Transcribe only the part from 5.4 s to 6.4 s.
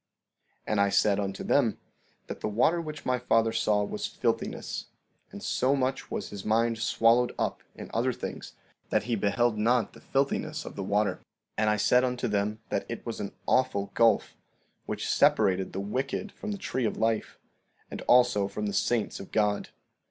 so much was